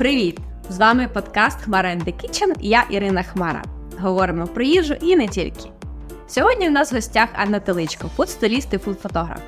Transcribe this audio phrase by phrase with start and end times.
[0.00, 0.38] Привіт!
[0.68, 3.64] З вами подкаст Хмара and the Kitchen і я Ірина Хмара.
[3.98, 5.70] Говоримо про їжу і не тільки.
[6.28, 9.40] Сьогодні в нас в гостях Анна Теличко, фудстиліст і фудфотограф.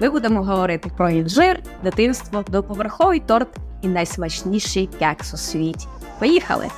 [0.00, 3.48] Ми будемо говорити про інжир, дитинство, доповерховий торт
[3.82, 5.86] і найсмачніший кекс у світі.
[6.18, 6.68] Поїхали!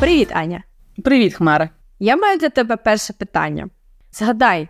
[0.00, 0.62] Привіт, Аня!
[1.04, 1.70] Привіт, Хмара!
[1.98, 3.68] Я маю для тебе перше питання.
[4.12, 4.68] Згадай,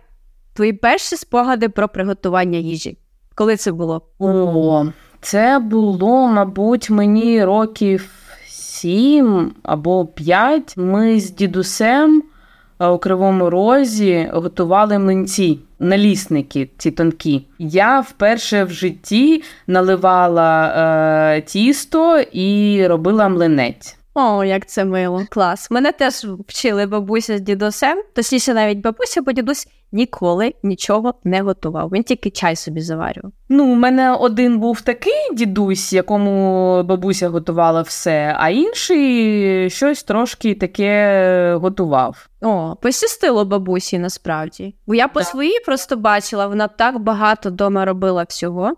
[0.53, 2.97] твої перші спогади про приготування їжі.
[3.39, 4.01] Коли це було?
[4.19, 4.85] О,
[5.21, 8.09] це було, мабуть, мені років
[8.47, 10.77] сім або п'ять.
[10.77, 12.23] Ми з дідусем
[12.79, 17.45] е, у Кривому Розі готували млинці, налісники, ці тонкі.
[17.59, 23.98] Я вперше в житті наливала е, тісто і робила млинець.
[24.13, 25.71] О, як це мило, клас.
[25.71, 31.89] Мене теж вчили бабуся з дідусем, точніше, навіть бабуся, бо дідусь ніколи нічого не готував.
[31.89, 33.31] Він тільки чай собі заварював.
[33.49, 40.55] Ну, у мене один був такий дідусь, якому бабуся готувала все, а інший щось трошки
[40.55, 42.29] таке готував.
[42.41, 44.75] О, пощастило бабусі насправді.
[44.87, 48.73] Бо я по своїй просто бачила, вона так багато вдома робила всього.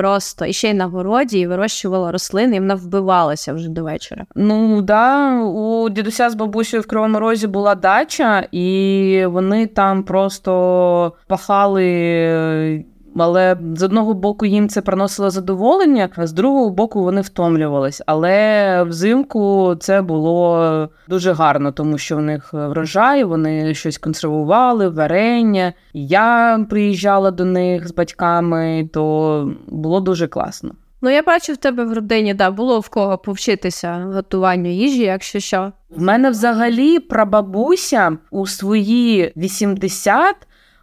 [0.00, 4.26] Просто і ще й на городі, і вирощувала рослини, і вона вбивалася вже до вечора.
[4.34, 11.12] Ну да, у дідуся з бабусею в Кривому Розі була дача, і вони там просто
[11.26, 12.84] пахали.
[13.16, 18.02] Але з одного боку їм це приносило задоволення, а з другого боку вони втомлювались.
[18.06, 25.72] Але взимку це було дуже гарно, тому що в них врожай, вони щось консервували, варення.
[25.92, 30.70] Я приїжджала до них з батьками, то було дуже класно.
[31.02, 35.40] Ну, я бачу в тебе в родині, да, було в кого повчитися готуванню їжі, якщо
[35.40, 35.72] що.
[35.90, 40.36] В мене взагалі прабабуся у свої 80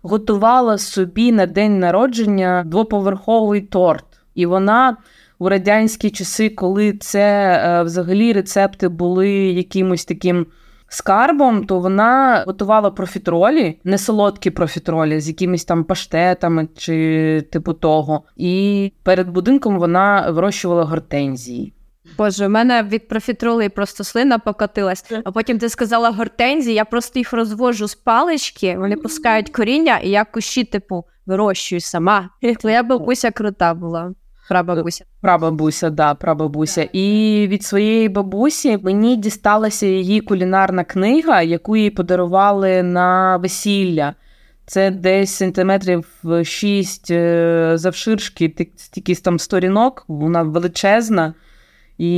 [0.08, 4.06] готувала собі на день народження двоповерховий торт.
[4.36, 4.98] І вона
[5.40, 7.22] у радянські часи, коли це
[7.64, 10.46] е, взагалі рецепти були якимось таким
[10.88, 18.24] скарбом, то вона готувала профітролі, не солодкі профітролі з якимись там паштетами чи типу того.
[18.38, 21.74] І перед будинком вона вирощувала гортензії.
[22.18, 27.20] Боже, у мене від профітролей просто слина покотилась, а потім ти сказала гортензії, я просто
[27.20, 32.30] їх розвожу з палички, вони пускають коріння, і я кущі, типу, вирощую сама.
[32.60, 34.14] Твоя бабуся крута була.
[34.50, 35.06] Прабабуся.
[35.22, 36.90] Прабабуся, да, прабабуся.
[36.94, 44.16] І від своєї бабусі мені дісталася її кулінарна книга, яку їй подарували на весілля.
[44.66, 51.34] Це десь сантиметрів 6 е, завширшки, стільки там сторінок, вона величезна.
[51.98, 52.10] І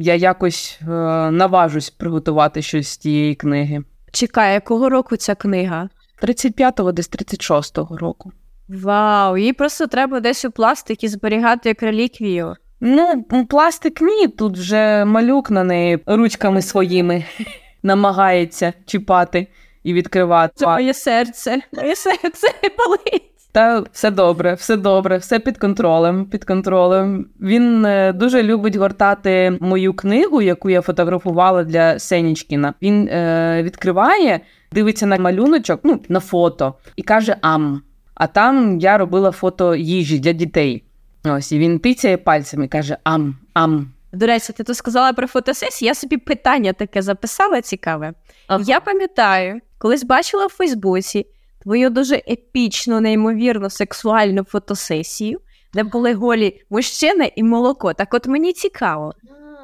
[0.00, 0.86] я якось е,
[1.30, 3.82] наважусь приготувати щось з тієї книги.
[4.12, 5.88] Чекай, якого року ця книга?
[6.22, 8.32] 35-го, десь 36-го року.
[8.68, 12.54] Вау, її просто треба десь у пластикі зберігати як реліквію.
[12.80, 17.24] Ну, пластик ні, тут вже малюк на неї ручками своїми
[17.82, 19.46] намагається чіпати
[19.82, 20.52] і відкривати.
[20.56, 22.48] Це моє серце, моє серце
[22.78, 23.35] болить.
[23.56, 26.24] Та все добре, все добре, все під контролем.
[26.24, 27.26] Під контролем.
[27.40, 32.74] Він е, дуже любить гортати мою книгу, яку я фотографувала для Сенічкіна.
[32.82, 34.40] Він е, відкриває,
[34.72, 37.82] дивиться на малюночок, ну на фото, і каже: Ам.
[38.14, 40.84] А там я робила фото їжі для дітей.
[41.24, 43.92] Ось і він тицяє пальцями і каже: Ам, ам.
[44.12, 45.86] До речі, ти тут сказала про фотосесію.
[45.86, 48.12] Я собі питання таке записала цікаве.
[48.46, 48.64] Ага.
[48.66, 51.26] Я пам'ятаю, колись бачила в Фейсбуці
[51.66, 55.40] твою дуже епічну, неймовірно сексуальну фотосесію,
[55.74, 57.92] де були голі мужчини і молоко.
[57.92, 59.12] Так от мені цікаво.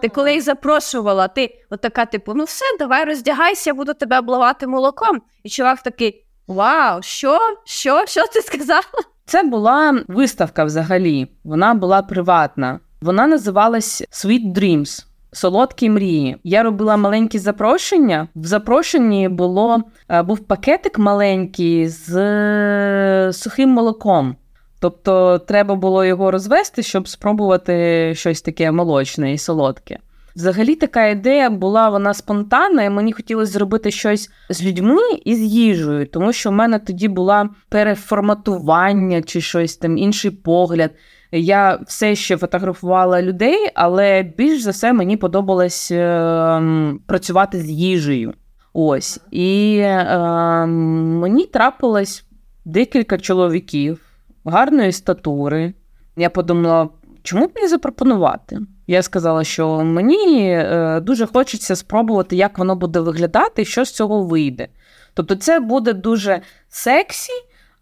[0.02, 4.18] Ти коли їх запрошувала, ти от така, типу, ну все, давай роздягайся, я буду тебе
[4.18, 5.22] обливати молоком.
[5.42, 7.38] І чувак такий: Вау, що?
[7.64, 8.04] Що?
[8.06, 8.82] Що ти сказала?
[9.26, 11.26] Це була виставка взагалі.
[11.44, 12.80] Вона була приватна.
[13.00, 15.06] Вона називалась Sweet Dreams.
[15.32, 16.36] Солодкі мрії.
[16.44, 18.28] Я робила маленькі запрошення.
[18.34, 24.36] В запрошенні було е, був пакетик маленький з е, сухим молоком.
[24.80, 29.98] Тобто, треба було його розвести, щоб спробувати щось таке молочне і солодке.
[30.36, 35.40] Взагалі, така ідея була вона спонтанна, і мені хотілося зробити щось з людьми і з
[35.40, 40.90] їжею, тому що в мене тоді була переформатування чи щось там, інший погляд.
[41.32, 46.62] Я все ще фотографувала людей, але більш за все мені подобалось е,
[47.06, 48.34] працювати з їжею.
[48.72, 49.20] Ось.
[49.30, 52.24] І е, мені трапилось
[52.64, 54.00] декілька чоловіків
[54.44, 55.74] гарної статури.
[56.16, 56.88] Я подумала,
[57.22, 58.58] чому б не запропонувати?
[58.86, 64.22] Я сказала, що мені е, дуже хочеться спробувати, як воно буде виглядати що з цього
[64.22, 64.68] вийде.
[65.14, 67.32] Тобто, це буде дуже сексі,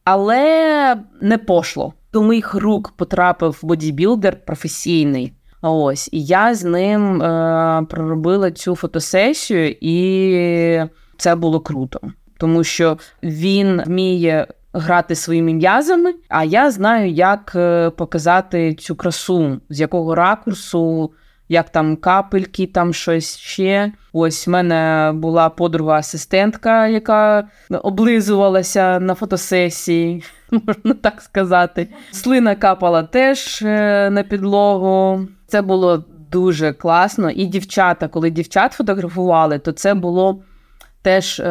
[0.05, 1.93] але не пошло.
[2.13, 5.33] До моїх рук потрапив бодібілдер професійний.
[5.63, 10.81] Ось, і я з ним е, проробила цю фотосесію, і
[11.17, 12.01] це було круто,
[12.39, 19.61] тому що він вміє грати своїми м'язами, а я знаю, як е, показати цю красу,
[19.69, 21.13] з якого ракурсу,
[21.49, 23.93] як там капельки, там щось ще.
[24.13, 27.49] Ось в мене була подруга-асистентка, яка
[27.83, 31.89] облизувалася на фотосесії, можна так сказати.
[32.11, 35.27] Слина капала теж е, на підлогу.
[35.47, 37.31] Це було дуже класно.
[37.31, 40.43] І дівчата, коли дівчат фотографували, то це було
[41.03, 41.51] теж е,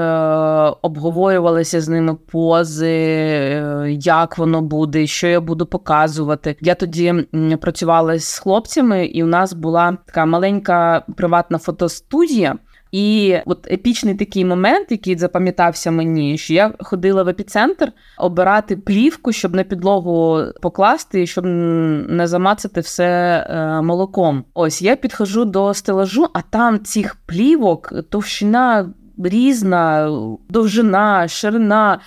[0.81, 6.55] обговорювалися з ними пози, е, як воно буде, що я буду показувати.
[6.61, 7.13] Я тоді
[7.61, 12.55] працювала з хлопцями, і у нас була така маленька приватна фотостудія.
[12.91, 19.31] І от епічний такий момент, який запам'ятався мені, що я ходила в епіцентр обирати плівку,
[19.31, 23.07] щоб на підлогу покласти, щоб не замацати все
[23.49, 24.43] е, молоком.
[24.53, 28.93] Ось я підходжу до стелажу, а там цих плівок товщина
[29.27, 30.11] різна,
[30.49, 31.99] довжина, ширина.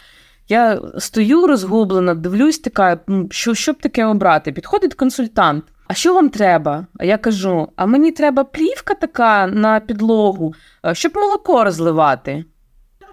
[0.49, 2.99] Я стою розгублена, дивлюсь, така,
[3.31, 4.53] що що б таке обрати?
[4.53, 5.65] Підходить консультант.
[5.89, 6.87] А що вам треба?
[6.99, 10.55] А я кажу: а мені треба плівка така на підлогу,
[10.93, 12.45] щоб молоко розливати.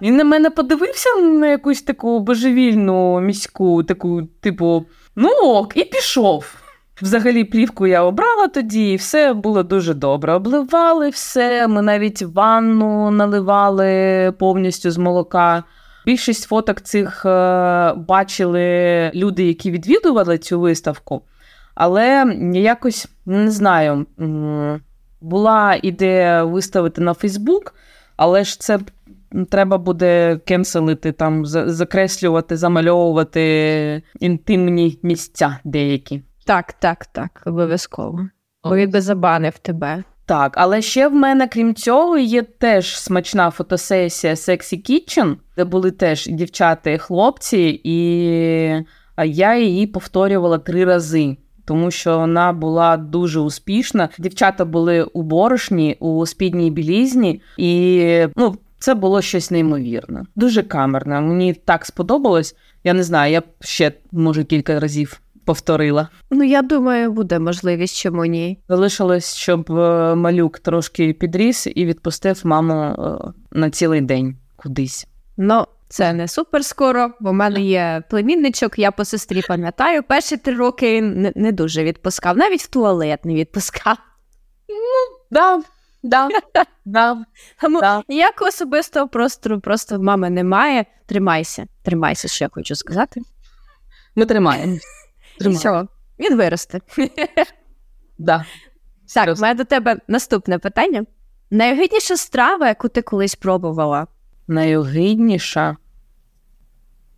[0.01, 4.85] Він на мене подивився на якусь таку божевільну міську, таку, типу,
[5.15, 6.55] ну ок, і пішов.
[7.01, 10.33] Взагалі, плівку я обрала тоді, і все було дуже добре.
[10.33, 11.67] Обливали все.
[11.67, 15.63] Ми навіть ванну наливали повністю з молока.
[16.05, 18.61] Більшість фоток цих е, бачили
[19.15, 21.21] люди, які відвідували цю виставку.
[21.75, 24.05] Але якось не знаю,
[25.21, 27.73] була ідея виставити на Фейсбук,
[28.17, 28.79] але ж це
[29.49, 36.21] треба буде cancel ити, там, закреслювати, замальовувати інтимні місця деякі.
[36.49, 38.29] Так, так, так, обов'язково.
[38.63, 40.03] Бо він би забанив тебе.
[40.25, 45.91] Так, але ще в мене, крім цього, є теж смачна фотосесія Sexy Kitchen, де були
[45.91, 47.95] теж дівчата і хлопці, і
[49.25, 51.37] я її повторювала три рази.
[51.65, 54.09] Тому що вона була дуже успішна.
[54.19, 60.23] Дівчата були у борошні, у спідній білізні, і ну, це було щось неймовірне.
[60.35, 61.21] Дуже камерне.
[61.21, 62.55] Мені так сподобалось.
[62.83, 66.09] Я не знаю, я ще може кілька разів повторила.
[66.31, 68.59] Ну, я думаю, буде можливість, чому ні.
[68.69, 75.07] Залишилось, щоб е, малюк трошки підріс і відпустив маму е, на цілий день кудись.
[75.37, 80.37] Ну, це не супер скоро, бо в мене є племінничок, я по сестрі пам'ятаю, перші
[80.37, 83.97] три роки не, не дуже відпускав, навіть в туалет не відпускав.
[84.69, 85.61] Ну, да.
[86.03, 86.29] Да,
[86.85, 87.17] да,
[87.61, 88.03] Тому да.
[88.07, 90.85] ніякого особистого простору просто в мами немає.
[91.05, 93.21] Тримайся, тримайся, що я хочу сказати.
[94.15, 94.98] Ми тримаємось.
[95.39, 95.85] Все,
[96.19, 96.81] він виросте.
[98.17, 98.45] Да.
[99.13, 101.05] Так, у мене до тебе наступне питання.
[101.51, 104.07] Найогидніша страва, яку ти колись пробувала?
[104.47, 105.77] Найогидніша?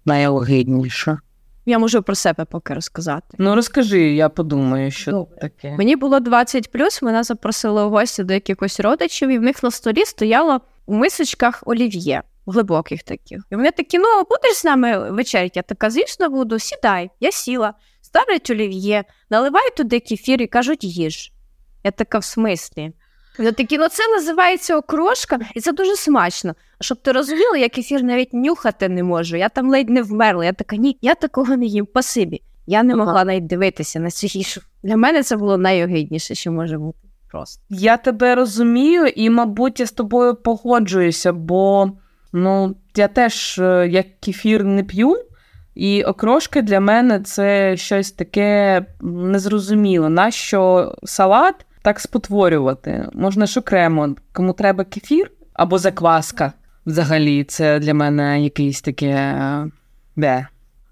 [0.05, 1.19] Найогидніша.
[1.65, 3.27] Я можу про себе поки розказати.
[3.37, 5.37] Ну, розкажи, я подумаю, що Добре.
[5.41, 5.75] таке.
[5.77, 9.71] Мені було 20 плюс, мене запросили у гості до якихось родичів, і в них на
[9.71, 13.43] столі стояло у мисочках олів'є глибоких таких.
[13.51, 15.55] І вони такі: ну, будеш з нами вечерять?
[15.55, 17.09] Я така, звісно, буду, сідай.
[17.19, 17.73] Я сіла,
[18.11, 21.31] ставлять олів'є, наливають туди кефір і кажуть, їж.
[21.83, 22.91] Я така в смислі.
[23.37, 26.55] Вони такі, ну це називається окрошка, і це дуже смачно.
[26.81, 29.37] Щоб ти розуміла, я кефір навіть нюхати не можу.
[29.37, 30.45] Я там ледь не вмерла.
[30.45, 32.41] Я така, ні, я такого не їм, пасибі.
[32.67, 34.61] Я не могла навіть дивитися на цю їжу.
[34.83, 36.97] Для мене це було найогидніше, що може бути.
[37.31, 37.63] Просто.
[37.69, 41.91] Я тебе розумію, і, мабуть, я з тобою погоджуюся, бо
[42.33, 45.17] Ну, я теж е, як кефір не п'ю,
[45.75, 50.09] і окрошки для мене це щось таке незрозуміле.
[50.09, 53.09] Нащо салат так спотворювати?
[53.13, 56.53] Можна ж окремо, кому треба кефір або закваска.
[56.85, 59.35] Взагалі, це для мене якесь таке.
[60.15, 60.47] Де?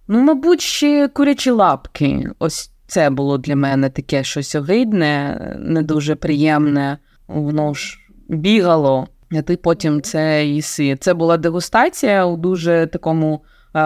[0.08, 2.30] Ну, мабуть, ще курячі лапки.
[2.40, 6.98] Ось це було для мене таке щось огидне, не дуже приємне.
[7.28, 10.98] Воно ж бігало а ти потім це їси.
[11.00, 13.44] Це була дегустація у дуже такому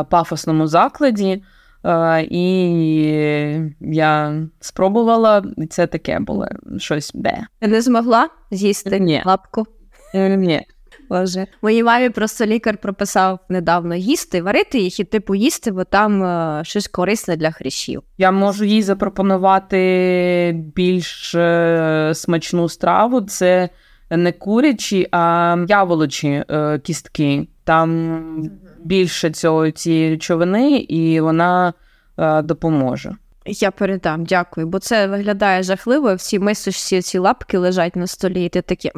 [0.10, 1.44] пафосному закладі.
[1.84, 6.48] Uh, і я спробувала, і це таке було
[6.78, 7.46] щось бе.
[7.62, 9.24] Не змогла з'їсти Ні.
[9.26, 9.66] лапку?
[10.14, 10.62] Ні.
[11.10, 11.48] Боже.
[11.62, 16.64] Моїй мамі просто лікар прописав недавно їсти, варити їх і типу їсти, бо там uh,
[16.64, 18.02] щось корисне для хрящів.
[18.18, 23.22] Я можу їй запропонувати більш uh, смачну страву.
[23.22, 23.70] Це
[24.18, 27.48] не курячі, а яволочі е, кістки.
[27.64, 28.50] Там
[28.86, 31.74] більше цього цієї речовини, і вона
[32.18, 33.16] е, допоможе.
[33.46, 36.16] Я передам, дякую, бо це виглядає жахливо.
[36.16, 38.92] Всі мисочці, ці лапки лежать на столі, і ти такі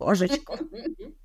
[0.00, 0.58] божечко.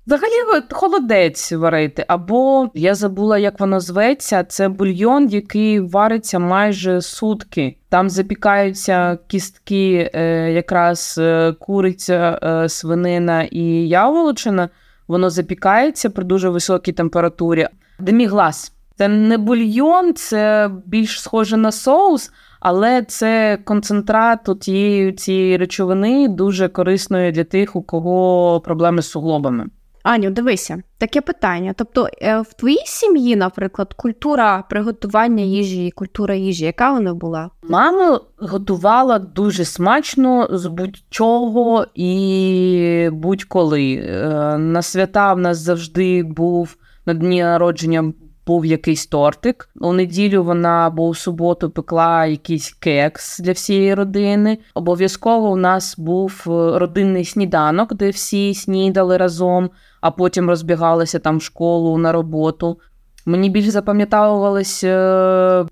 [0.06, 4.44] Взагалі холодець варити, або я забула, як воно зветься.
[4.44, 7.76] Це бульйон, який вариться майже сутки.
[7.88, 12.38] Там запікаються кістки, е, якраз е, куриця,
[12.68, 14.68] свинина і яволочина.
[15.08, 17.68] Воно запікається при дуже високій температурі.
[17.98, 18.72] Деміглас.
[18.98, 26.68] Це не бульйон, це більш схоже на соус, але це концентрат тієї цієї речовини дуже
[26.68, 29.66] корисної для тих, у кого проблеми з суглобами.
[30.06, 31.74] Аню, дивися, таке питання.
[31.76, 37.50] Тобто, е, в твоїй сім'ї, наприклад, культура приготування їжі, культура їжі, яка вона була?
[37.68, 43.94] Мама готувала дуже смачно з будь-чого і будь-коли.
[43.94, 48.12] Е, на свята в нас завжди був на дні народження.
[48.46, 49.68] Був якийсь тортик.
[49.80, 54.58] У неділю вона або у суботу пекла якийсь кекс для всієї родини.
[54.74, 59.70] Обов'язково у нас був е, родинний сніданок, де всі снідали разом
[60.06, 62.80] а потім розбігалися там в школу на роботу.
[63.26, 65.66] Мені більш запам'ятовувалися е,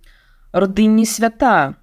[0.53, 1.75] родинні свята,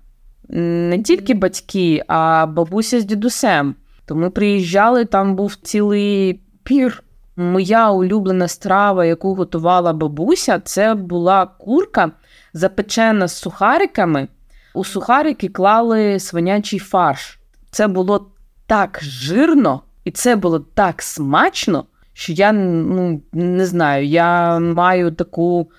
[0.49, 3.75] не тільки батьки, а бабуся з дідусем.
[4.05, 7.03] То ми приїжджали, там був цілий пір.
[7.35, 12.11] Моя улюблена страва, яку готувала бабуся, це була курка,
[12.53, 14.27] запечена з сухариками.
[14.73, 17.39] У сухарики клали свинячий фарш.
[17.71, 18.27] Це було
[18.67, 25.71] так жирно, і це було так смачно що я ну, не знаю, я маю таку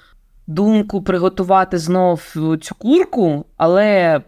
[0.46, 4.20] думку приготувати знов цю курку, але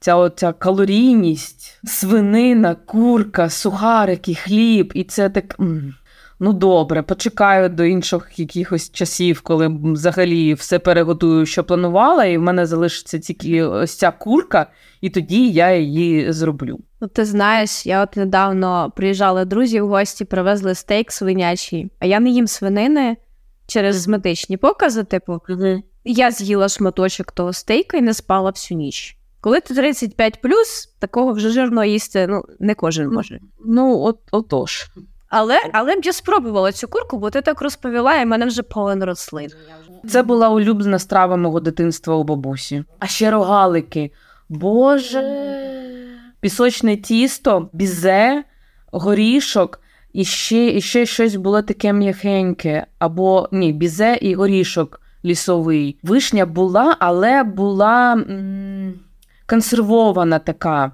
[0.00, 5.56] ця оця калорійність, свинина, курка, сухарики, хліб, і це так.
[6.40, 12.42] Ну, добре, почекаю до інших якихось часів, коли взагалі все переготую, що планувала, і в
[12.42, 14.66] мене залишиться тільки ось ця курка,
[15.00, 16.78] і тоді я її зроблю.
[17.00, 22.20] Ну, ти знаєш, я от недавно приїжджала друзі в гості, привезли стейк свинячий, а я
[22.20, 23.16] не їм свинини
[23.66, 25.04] через медичні покази.
[25.04, 25.40] Типу,
[26.04, 29.18] я з'їла шматочок того стейка і не спала всю ніч.
[29.40, 30.40] Коли ти 35
[30.98, 33.40] такого вже жирно їсти ну, не кожен може.
[33.64, 34.90] Ну, от отож.
[35.36, 39.04] Але але б я спробувала цю курку, бо ти так розповіла, і мене вже полен
[39.04, 39.50] рослин.
[40.08, 42.84] Це була улюблена страва мого дитинства у бабусі.
[42.98, 44.10] А ще рогалики.
[44.48, 45.22] Боже,
[46.40, 48.44] пісочне тісто, бізе,
[48.92, 49.80] горішок,
[50.12, 52.86] і ще і ще щось було таке м'яхеньке.
[52.98, 55.98] Або ні, бізе і горішок лісовий.
[56.02, 58.94] Вишня була, але була м-
[59.46, 60.92] консервована така.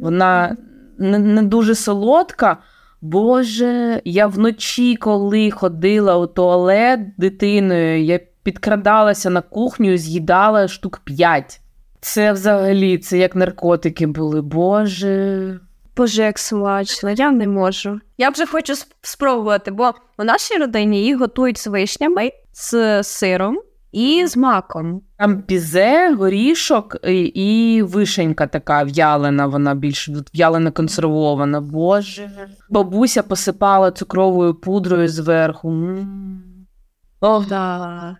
[0.00, 0.56] Вона
[0.98, 2.56] не, не дуже солодка.
[3.00, 11.00] Боже, я вночі, коли ходила у туалет дитиною, я підкрадалася на кухню і з'їдала штук
[11.04, 11.60] п'ять.
[12.00, 14.42] Це взагалі це як наркотики були.
[14.42, 15.60] Боже.
[15.96, 18.00] Боже, як смачно, я не можу.
[18.18, 23.58] Я вже хочу спробувати, бо у нашій родині їх готують з вишнями, з сиром
[23.92, 25.02] і з маком.
[25.18, 31.60] Там пізе, горішок і, і вишенька така в'ялена, вона більш в'ялена консервована.
[31.60, 32.30] Боже.
[32.70, 35.96] Бабуся посипала цукровою пудрою зверху.
[37.20, 38.16] О, так.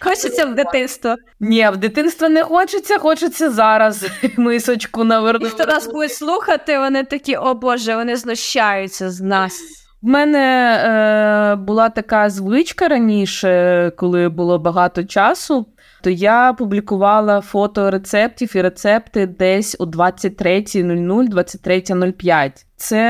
[0.00, 1.16] Хочеться в дитинство.
[1.40, 5.54] Ні, в дитинство не хочеться, хочеться зараз мисочку навернути.
[5.54, 9.81] Хто нас буде слухати, вони такі, о Боже, вони знущаються з нас.
[10.02, 15.66] В мене е, була така звичка раніше, коли було багато часу,
[16.02, 22.64] то я публікувала фото рецептів і рецепти десь у 23.00, 23.05.
[22.76, 23.04] Це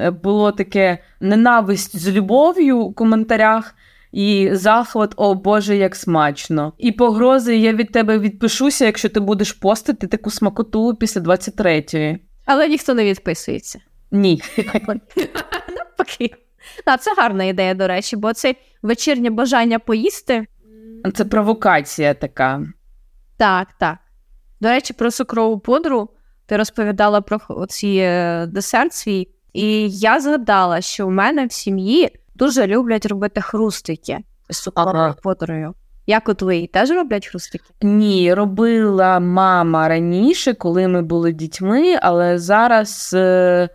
[0.00, 3.74] е, було таке ненависть з любов'ю у коментарях.
[4.12, 6.72] І захват, о Боже, як смачно.
[6.78, 12.18] І погрози я від тебе відпишуся, якщо ти будеш постити таку смакоту після 23-ї.
[12.44, 13.80] Але ніхто не відписується.
[14.16, 14.42] Ні.
[15.76, 16.34] Навпаки.
[16.84, 20.46] Так, це гарна ідея, до речі, бо це вечірнє бажання поїсти.
[21.14, 22.62] Це провокація така.
[23.36, 23.98] Так, так.
[24.60, 26.08] До речі, про цукрову пудру
[26.46, 27.40] ти розповідала про
[27.84, 34.18] е, десерт свій, і я згадала, що в мене в сім'ї дуже люблять робити хрустики
[34.50, 35.16] з цукровою ага.
[35.22, 35.74] пудрою.
[36.06, 37.64] Як у твої теж роблять хрустики?
[37.82, 43.68] Ні, робила мама раніше, коли ми були дітьми, але зараз е,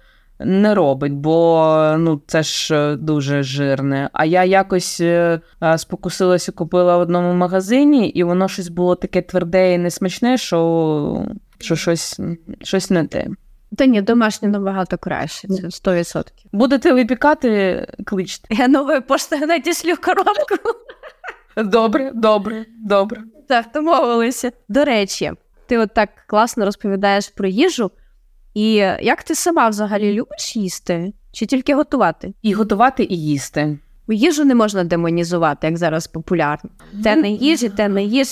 [0.45, 4.09] не робить, бо ну, це ж е, дуже жирне.
[4.13, 5.41] А я якось е,
[5.77, 11.25] спокусилася, купила в одному магазині, і воно щось було таке тверде і несмачне, що
[11.59, 12.19] що щось
[12.61, 13.27] щось не те.
[13.77, 16.23] Та ні, домашнє набагато краще, це 100%.
[16.51, 18.55] Будете випікати, кличте.
[18.55, 20.55] Я новою поштою надішлю коробку.
[21.57, 23.21] Добре, добре, добре.
[23.47, 24.51] Так, домовилися.
[24.69, 25.31] До речі,
[25.67, 27.91] ти от так класно розповідаєш про їжу.
[28.53, 31.13] І як ти сама взагалі любиш їсти?
[31.31, 32.33] Чи тільки готувати?
[32.41, 33.79] І готувати, і їсти.
[34.07, 36.69] Їжу не можна демонізувати, як зараз популярно.
[37.03, 38.27] Те не їжі, те не їж.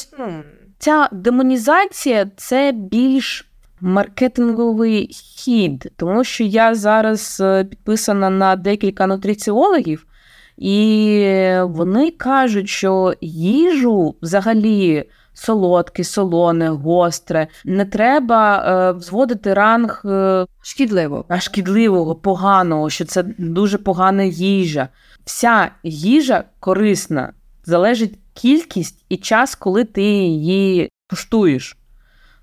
[0.77, 3.45] Ця демонізація це більш
[3.81, 10.05] маркетинговий хід, тому що я зараз е, підписана на декілька нутриціологів,
[10.57, 11.25] і
[11.63, 15.03] вони кажуть, що їжу взагалі.
[15.39, 17.47] Солодке, солоне, гостре.
[17.65, 24.89] Не треба е, взводити ранг е, шкідливого, шкідливого, поганого, що це дуже погана їжа.
[25.25, 31.77] Вся їжа корисна, залежить кількість і час, коли ти її куштуєш.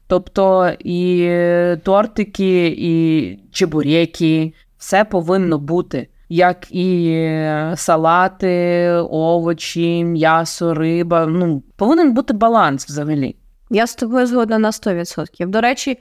[0.07, 1.31] Тобто і
[1.83, 6.09] тортики, і чебуреки, все повинно бути.
[6.29, 7.41] Як і
[7.77, 11.27] салати, овочі, м'ясо, риба.
[11.27, 13.37] Ну, повинен бути баланс взагалі.
[13.71, 15.47] Я з тобою згодна на 100%.
[15.47, 15.99] До речі,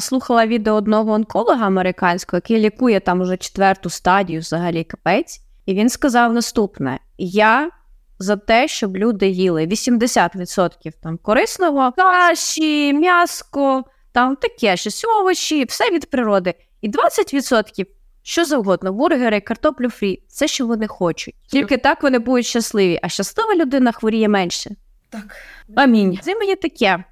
[0.00, 5.88] слухала відео одного онколога американського, який лікує там уже четверту стадію, взагалі капець, і він
[5.88, 7.70] сказав наступне: я
[8.18, 15.90] за те, щоб люди їли 80% там корисного, каші, м'яско, там таке щось овочі, все
[15.90, 16.54] від природи.
[16.80, 17.86] І 20%
[18.26, 21.34] що завгодно, бургери, картоплю фрі, все, що вони хочуть.
[21.46, 24.70] Тільки так вони будуть щасливі, а щаслива людина хворіє менше.
[25.10, 25.36] Так.
[25.74, 26.18] Амінь.
[26.22, 27.04] Це мені таке.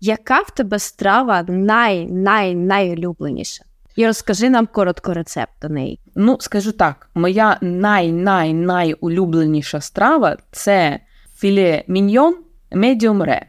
[0.00, 3.64] Яка в тебе страва най-най-найулюбленіша?
[3.96, 6.00] І розкажи нам коротко рецепт до неї.
[6.14, 11.00] Ну, скажу так: моя най-най-найулюбленіша страва це
[11.36, 12.36] філе міньйон
[12.72, 13.46] медіум ре.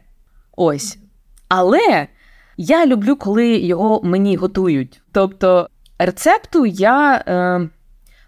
[0.56, 0.98] Ось.
[1.48, 2.06] Але
[2.56, 5.00] я люблю, коли його мені готують.
[5.12, 5.68] Тобто
[5.98, 7.68] рецепту я е,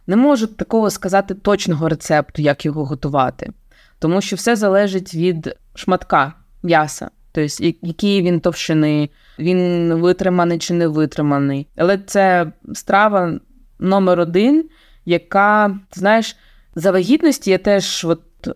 [0.07, 3.53] не можу такого сказати точного рецепту, як його готувати.
[3.99, 7.11] Тому що все залежить від шматка м'яса.
[7.33, 9.09] Тобто, які він товщини,
[9.39, 11.69] він витриманий чи не витриманий.
[11.77, 13.41] Але це страва
[13.79, 14.69] номер один,
[15.05, 16.37] яка, знаєш,
[16.75, 18.53] за вагітності я теж от, е,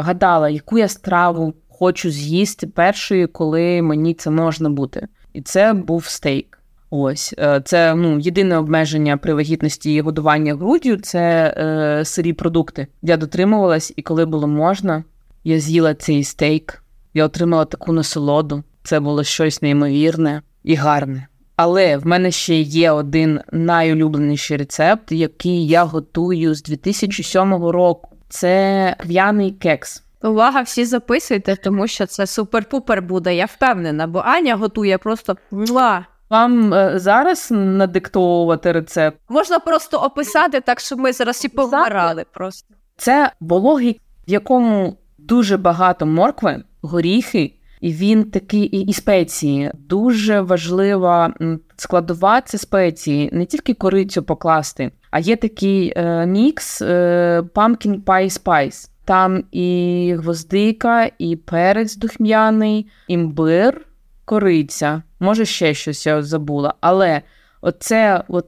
[0.00, 5.08] гадала, яку я страву хочу з'їсти першою, коли мені це можна бути.
[5.32, 6.58] І це був стейк.
[6.90, 12.86] Ось е, це ну, єдине обмеження при вагітності і годування груддю це е, сирі продукти.
[13.02, 15.04] Я дотримувалась, і коли було можна,
[15.44, 16.82] я з'їла цей стейк.
[17.14, 18.62] Я отримала таку насолоду.
[18.82, 21.26] Це було щось неймовірне і гарне.
[21.56, 28.16] Але в мене ще є один найулюбленіший рецепт, який я готую з 2007 року.
[28.28, 30.02] Це кв'яний кекс.
[30.22, 36.04] Увага, всі записуйте, тому що це супер-пупер буде, я впевнена, бо Аня готує просто муа.
[36.30, 39.18] Вам е, зараз надиктовувати рецепт?
[39.28, 42.74] Можна просто описати так, щоб ми зараз і повмирали просто.
[42.96, 49.70] Це вологий, в якому дуже багато моркви, горіхи, і він такий і, і спеції.
[49.74, 51.34] Дуже важлива
[51.76, 58.42] складова це спеції, не тільки корицю покласти, а є такий е, мікс е, pumpkin pie
[58.42, 58.90] spice.
[59.04, 63.86] Там і гвоздика, і перець духм'яний, імбир,
[64.26, 65.02] кориця.
[65.20, 66.74] Може, ще щось я забула.
[66.80, 67.22] Але
[67.60, 68.46] оце от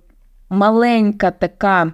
[0.50, 1.92] маленька така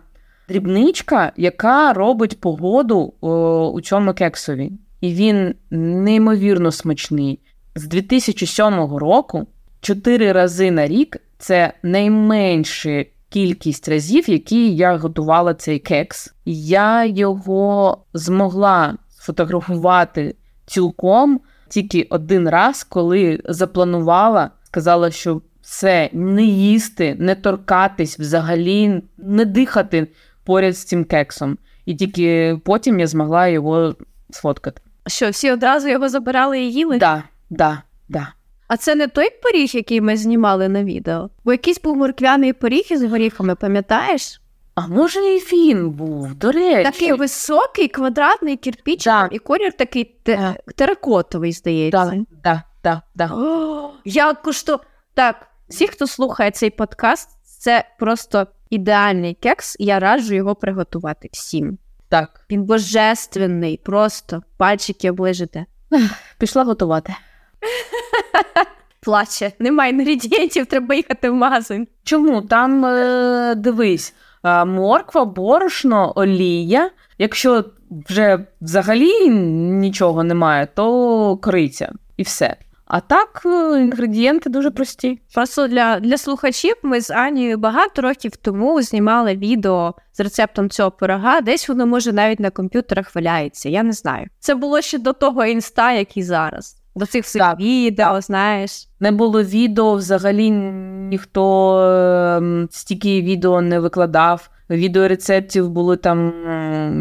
[0.49, 4.73] дрібничка, яка робить погоду о, у цьому кексові
[5.05, 7.41] і він неймовірно смачний.
[7.75, 9.47] З 2007 року
[9.81, 16.35] чотири рази на рік це найменша кількість разів, які я готувала цей кекс.
[16.45, 20.35] Я його змогла сфотографувати
[20.67, 21.41] цілком
[21.75, 30.07] тільки один раз, коли запланувала, сказала, що все, не їсти, не торкатись взагалі, не дихати
[30.45, 31.59] поряд з цим кексом.
[31.87, 33.95] І тільки потім я змогла його
[34.31, 34.81] сфоткати.
[35.07, 36.99] Що, всі одразу його забирали і їли?
[36.99, 38.29] Да, да, да.
[38.69, 41.31] А це не той пиріг, який ми знімали на відео?
[41.45, 44.41] Бо якийсь був морквяний пиріг із горіхами, пам'ятаєш?
[44.75, 46.83] А може і він був, до речі.
[46.83, 49.29] Такий високий, квадратний кирпіч, да.
[49.33, 50.57] і колір такий те...
[50.77, 52.11] теракотовий, здається.
[52.11, 54.81] Так, да, да, да, О, я кушту...
[55.15, 61.29] Так, всі, хто слухає цей подкаст, це просто ідеальний кекс, і я раджу його приготувати
[61.33, 61.79] всім.
[62.09, 62.41] Так.
[62.51, 65.67] Він божественний, просто пальчики оближите.
[66.39, 67.15] Пішла готувати.
[69.01, 71.89] Плаче, немає інгредієнтів, треба їхати в магазин.
[72.05, 72.43] Чому?
[72.43, 76.91] Там е, дивись, морква, борошно, олія.
[77.19, 77.65] Якщо
[78.09, 82.57] вже взагалі нічого немає, то кориця і все.
[82.87, 85.21] А так, е, інгредієнти дуже прості.
[85.35, 90.91] Просто для для слухачів ми з Анією багато років тому знімали відео з рецептом цього
[90.91, 91.41] пирога.
[91.41, 93.69] Десь воно може навіть на комп'ютерах валяється.
[93.69, 94.27] Я не знаю.
[94.39, 96.84] Це було ще до того інста, як і зараз.
[96.97, 98.89] До цих всіх так, відео, знаєш.
[99.01, 104.51] Не було відео, взагалі ніхто е, стільки відео не викладав.
[104.71, 106.33] Відеорецептів були там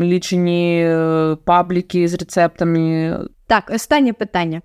[0.04, 3.18] лічені е, пабліки з рецептами.
[3.48, 4.62] Так, останнє питання.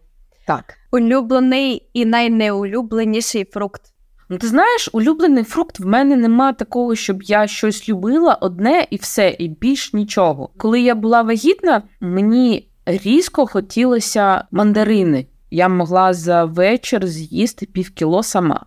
[0.47, 0.75] Так.
[0.93, 3.83] Улюблений і найнеулюбленіший фрукт.
[4.31, 8.97] Ну, ти знаєш, улюблений фрукт в мене нема такого, щоб я щось любила одне і
[8.97, 10.51] все, і більш нічого.
[10.57, 15.27] Коли я була вагітна, мені різко хотілося мандарини.
[15.51, 18.67] Я могла за вечір з'їсти півкіло сама.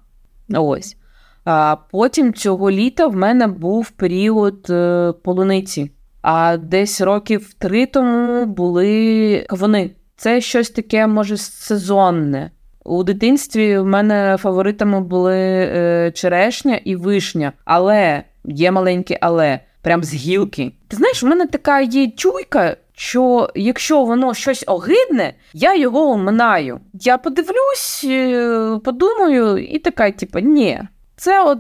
[0.50, 0.98] Ось.
[1.46, 5.92] А Потім цього літа в мене був період е, полуниці.
[6.22, 9.92] А десь років три тому були кавуни.
[10.16, 12.52] Це щось таке, може, сезонне.
[12.86, 20.04] У дитинстві в мене фаворитами були е, черешня і вишня, але є маленьке але, прям
[20.04, 20.72] з гілки.
[20.88, 26.80] Ти знаєш, у мене така є чуйка, що якщо воно щось огидне, я його оминаю.
[26.94, 30.82] Я подивлюсь, е, подумаю, і така, типу, ні,
[31.16, 31.60] це от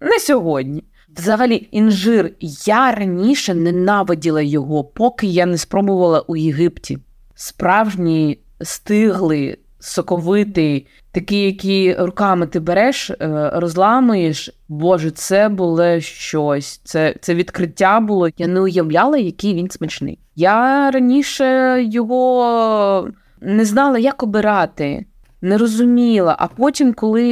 [0.00, 0.84] не сьогодні.
[1.16, 2.30] Взагалі, інжир.
[2.66, 6.98] Я раніше ненавиділа його, поки я не спробувала у Єгипті.
[7.34, 14.50] Справжній стиглий, соковитий, такий, який руками ти береш, е, розламуєш.
[14.68, 16.80] Боже, це було щось.
[16.84, 18.28] Це це відкриття було.
[18.38, 20.18] Я не уявляла, який він смачний.
[20.36, 23.08] Я раніше його
[23.40, 25.04] не знала, як обирати
[25.42, 26.36] не розуміла.
[26.38, 27.24] А потім, коли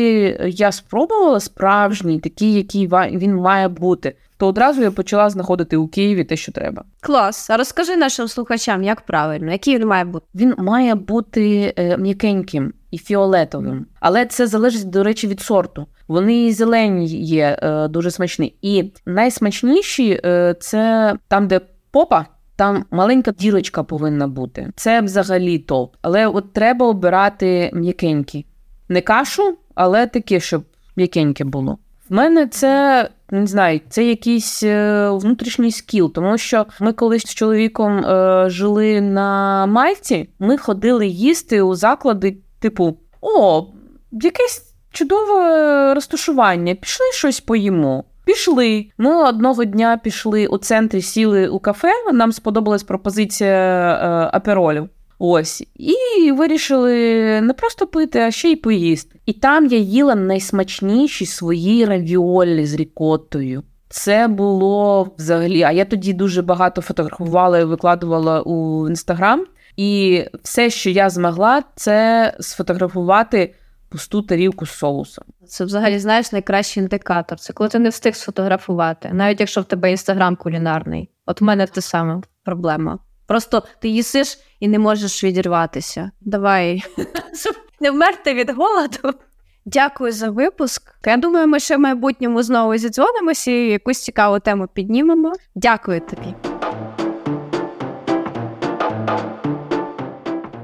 [0.49, 6.25] я спробувала справжній, такий, який він має бути, то одразу я почала знаходити у Києві
[6.25, 6.85] те, що треба.
[7.01, 7.51] Клас.
[7.51, 10.27] А розкажи нашим слухачам, як правильно, який він має бути?
[10.35, 15.87] Він має бути е, м'якеньким і фіолетовим, але це залежить, до речі, від сорту.
[16.09, 18.55] Вони зелені є е, дуже смачні.
[18.63, 22.27] І найсмачніші е, це там, де попа.
[22.57, 24.71] Там маленька дірочка повинна бути.
[24.77, 25.97] Це взагалі топ.
[26.03, 28.47] Але от треба обирати м'якенькі.
[28.89, 30.65] Не кашу, але таке, щоб
[30.97, 31.79] м'якеньке було.
[32.11, 37.35] В мене це не знаю, це якийсь е, внутрішній скіл, тому що ми колись з
[37.35, 40.29] чоловіком е, жили на Мальті.
[40.39, 43.67] Ми ходили їсти у заклади, типу, о,
[44.13, 48.05] якесь чудове розташування, пішли щось поїмо.
[48.25, 48.87] Пішли.
[48.99, 51.93] Ми одного дня пішли у центрі, сіли у кафе.
[52.13, 54.89] Нам сподобалась пропозиція е, аперолів.
[55.19, 56.95] Ось, і вирішили
[57.41, 59.21] не просто пити, а ще й поїсти.
[59.27, 63.63] І там я їла найсмачніші свої равіолі з рікоттою.
[63.89, 65.63] Це було взагалі.
[65.63, 69.47] А я тоді дуже багато фотографувала і викладувала у інстаграм.
[69.77, 73.55] І все, що я змогла, це сфотографувати
[73.89, 75.25] пусту тарілку з соусом.
[75.47, 77.39] Це взагалі знаєш найкращий індикатор.
[77.39, 81.11] Це коли ти не встиг сфотографувати, навіть якщо в тебе інстаграм кулінарний.
[81.27, 82.99] От в мене те саме проблема.
[83.29, 86.11] Просто ти їсиш і не можеш відірватися.
[86.21, 86.85] Давай
[87.81, 89.19] не вмерти від голоду.
[89.65, 90.95] Дякую за випуск.
[91.07, 95.33] Я думаю, ми ще в майбутньому знову зідзвонимося і якусь цікаву тему піднімемо.
[95.55, 96.35] Дякую тобі.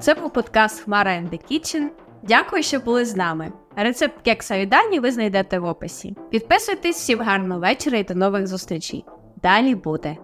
[0.01, 1.87] Це був подкаст Хмара and the Kitchen.
[2.23, 3.53] Дякую, що були з нами.
[3.77, 6.17] Рецепт кекса від Дані ви знайдете в описі.
[6.31, 9.05] Підписуйтесь, всім гарного вечора і до нових зустрічей.
[9.43, 10.17] Далі буде.